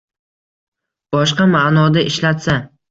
boshqa 1.17 1.49
maʼnoda 1.53 2.09
ishlatsa 2.11 2.63